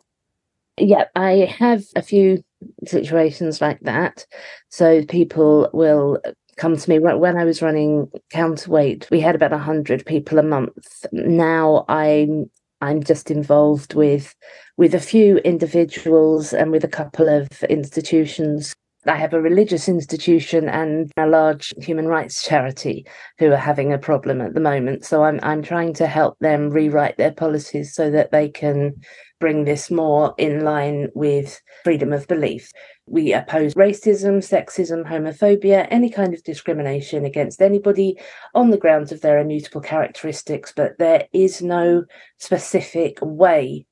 [0.79, 2.43] Yeah, I have a few
[2.87, 4.25] situations like that.
[4.69, 6.19] So people will
[6.57, 9.07] come to me when I was running counterweight.
[9.11, 11.05] We had about hundred people a month.
[11.11, 12.49] Now I'm
[12.81, 14.35] I'm just involved with
[14.77, 18.73] with a few individuals and with a couple of institutions.
[19.05, 23.05] I have a religious institution and a large human rights charity
[23.39, 25.05] who are having a problem at the moment.
[25.05, 28.95] So I'm I'm trying to help them rewrite their policies so that they can
[29.39, 32.71] bring this more in line with freedom of belief.
[33.07, 38.19] We oppose racism, sexism, homophobia, any kind of discrimination against anybody
[38.53, 42.03] on the grounds of their immutable characteristics, but there is no
[42.37, 43.85] specific way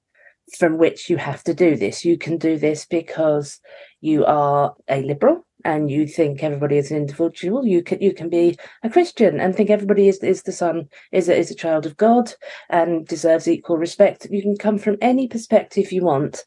[0.57, 2.03] from which you have to do this.
[2.03, 3.59] You can do this because
[4.01, 7.66] you are a liberal and you think everybody is an individual.
[7.66, 11.28] You can you can be a Christian and think everybody is is the son is
[11.28, 12.34] a, is a child of God
[12.70, 14.28] and deserves equal respect.
[14.30, 16.43] You can come from any perspective you want,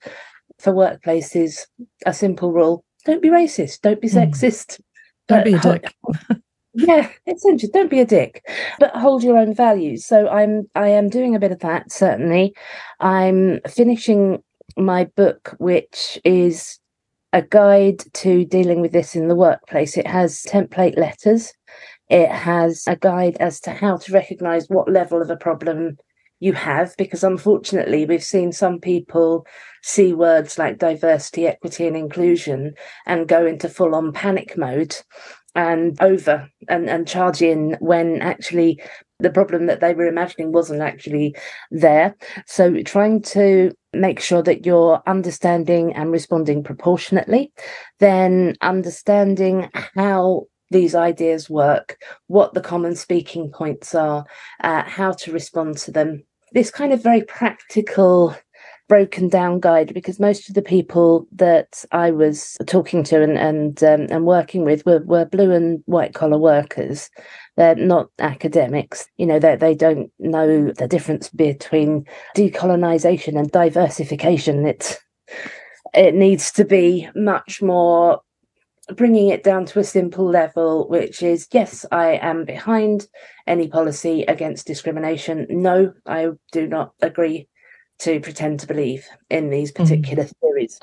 [0.59, 1.67] for workplaces
[2.07, 4.19] a simple rule don't be racist don't be hmm.
[4.19, 4.81] sexist.
[5.29, 5.95] Don't be a dick.
[6.75, 8.43] yeah essentially don't be a dick
[8.79, 10.07] but hold your own values.
[10.07, 12.55] So i'm i am doing a bit of that certainly.
[13.01, 14.43] I'm finishing
[14.77, 16.79] my book which is
[17.33, 19.97] a guide to dealing with this in the workplace.
[19.97, 21.53] It has template letters.
[22.09, 25.99] It has a guide as to how to recognize what level of a problem
[26.41, 29.47] you have because unfortunately we've seen some people
[29.83, 32.75] see words like diversity equity and inclusion
[33.07, 34.97] and go into full on panic mode
[35.55, 38.81] and over and, and charge in when actually
[39.19, 41.35] the problem that they were imagining wasn't actually
[41.73, 42.15] there.
[42.47, 47.53] So trying to make sure that you're understanding and responding proportionately
[47.99, 54.25] then understanding how these ideas work, what the common speaking points are,
[54.63, 58.35] uh, how to respond to them, this kind of very practical
[58.89, 63.85] broken down guide because most of the people that I was talking to and and
[63.85, 67.11] um, and working with were, were blue and white collar workers.
[67.57, 69.07] They're not academics.
[69.19, 74.67] You know, they they don't know the difference between decolonization and diversification.
[74.67, 74.97] It's
[75.95, 78.21] it needs to be much more
[78.95, 83.09] bringing it down to a simple level, which is yes, I am behind
[83.47, 85.47] any policy against discrimination.
[85.51, 87.49] No, I do not agree
[88.01, 89.77] to pretend to believe in these mm.
[89.77, 90.33] particular mm.
[90.41, 90.79] theories.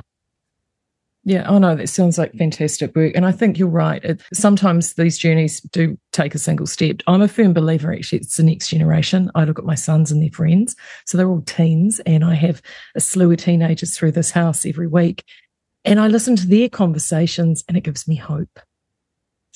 [1.27, 3.13] Yeah, I know that sounds like fantastic work.
[3.15, 4.03] And I think you're right.
[4.03, 6.97] It, sometimes these journeys do take a single step.
[7.07, 9.31] I'm a firm believer, actually, it's the next generation.
[9.33, 10.75] I look at my sons and their friends.
[11.07, 12.61] So they're all teens, and I have
[12.93, 15.23] a slew of teenagers through this house every week.
[15.85, 18.59] And I listen to their conversations and it gives me hope.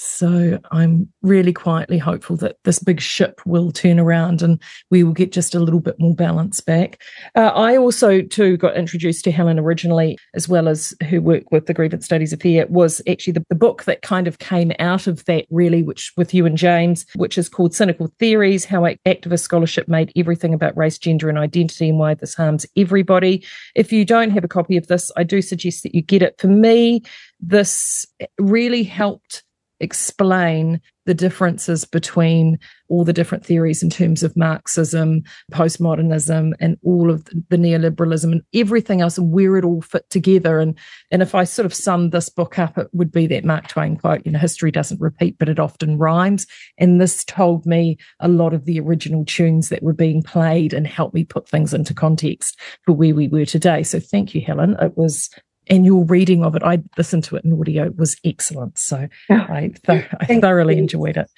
[0.01, 5.11] So I'm really quietly hopeful that this big ship will turn around and we will
[5.11, 7.01] get just a little bit more balance back.
[7.35, 11.65] Uh, I also too got introduced to Helen originally, as well as her work with
[11.65, 15.25] the Grievance Studies Affair, was actually the, the book that kind of came out of
[15.25, 19.89] that really, which with you and James, which is called Cynical Theories: How Activist Scholarship
[19.89, 23.45] Made Everything About Race, Gender, and Identity, and Why This Harms Everybody.
[23.75, 26.39] If you don't have a copy of this, I do suggest that you get it.
[26.39, 27.03] For me,
[27.41, 28.05] this
[28.37, 29.43] really helped
[29.79, 37.09] explain the differences between all the different theories in terms of Marxism, postmodernism, and all
[37.09, 40.59] of the neoliberalism and everything else, and where it all fit together.
[40.59, 40.77] And
[41.09, 43.97] and if I sort of sum this book up, it would be that Mark Twain
[43.97, 46.45] quote: "You know, history doesn't repeat, but it often rhymes."
[46.77, 50.85] And this told me a lot of the original tunes that were being played and
[50.85, 53.81] helped me put things into context for where we were today.
[53.81, 54.75] So thank you, Helen.
[54.79, 55.29] It was
[55.69, 58.77] and your reading of it, I listened to it in audio, was excellent.
[58.77, 60.81] So oh, I, th- I thoroughly you.
[60.81, 61.29] enjoyed it.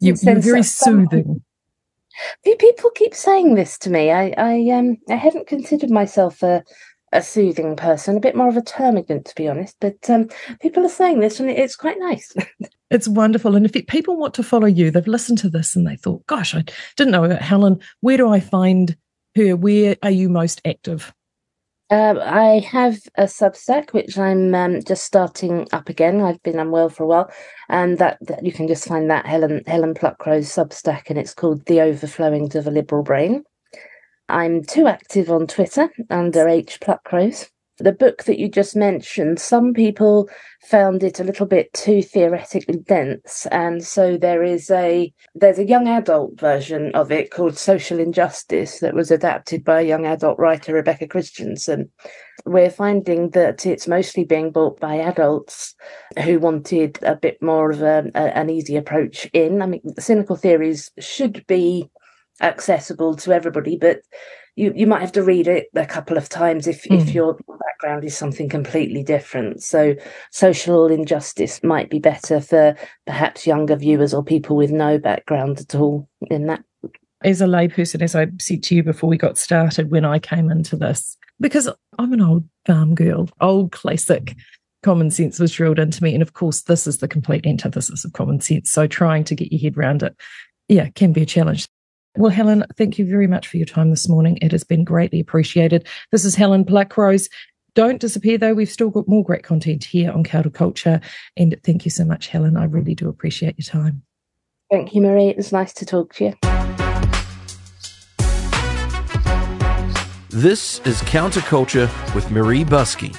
[0.00, 1.42] You, are very soothing.
[2.44, 4.10] People keep saying this to me.
[4.10, 6.64] I, I, um, I haven't considered myself a,
[7.12, 9.76] a soothing person, a bit more of a termagant, to be honest.
[9.80, 10.28] But um,
[10.60, 12.34] people are saying this, and it's quite nice.
[12.90, 13.54] it's wonderful.
[13.54, 16.26] And if it, people want to follow you, they've listened to this and they thought,
[16.26, 16.64] "Gosh, I
[16.96, 17.78] didn't know about Helen.
[18.00, 18.96] Where do I find
[19.36, 19.56] her?
[19.56, 21.12] Where are you most active?"
[21.92, 26.22] Uh, I have a Substack which I'm um, just starting up again.
[26.22, 27.30] I've been unwell for a while,
[27.68, 31.66] and that, that you can just find that Helen Helen Pluckrose Substack, and it's called
[31.66, 33.44] "The Overflowings of a Liberal Brain."
[34.30, 37.50] I'm too active on Twitter under H Pluckrose
[37.82, 40.28] the book that you just mentioned, some people
[40.62, 45.66] found it a little bit too theoretically dense, and so there is a there's a
[45.66, 50.38] young adult version of it called Social Injustice that was adapted by a young adult
[50.38, 51.90] writer Rebecca Christiansen.
[52.44, 55.74] We're finding that it's mostly being bought by adults
[56.22, 59.62] who wanted a bit more of a, a, an easy approach in.
[59.62, 61.90] I mean, cynical theories should be
[62.40, 64.00] accessible to everybody, but
[64.56, 66.98] you you might have to read it a couple of times if mm.
[66.98, 67.10] if hmm.
[67.10, 69.94] your background is something completely different so
[70.30, 72.76] social injustice might be better for
[73.06, 76.62] perhaps younger viewers or people with no background at all in that
[77.24, 80.50] as a layperson as i said to you before we got started when i came
[80.50, 84.36] into this because i'm an old farm girl old classic
[84.82, 88.12] common sense was drilled into me and of course this is the complete antithesis of
[88.12, 90.14] common sense so trying to get your head around it
[90.68, 91.68] yeah can be a challenge
[92.16, 94.38] well, Helen, thank you very much for your time this morning.
[94.42, 95.86] It has been greatly appreciated.
[96.10, 97.30] This is Helen Pluckrose.
[97.74, 98.52] Don't disappear, though.
[98.52, 101.02] We've still got more great content here on Counterculture.
[101.36, 102.56] And thank you so much, Helen.
[102.56, 104.02] I really do appreciate your time.
[104.70, 105.30] Thank you, Maree.
[105.30, 106.34] It was nice to talk to you.
[110.28, 113.16] This is Counterculture with Maree Buscke.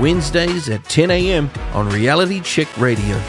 [0.00, 1.50] Wednesdays at 10 a.m.
[1.74, 3.20] on Reality Check Radio.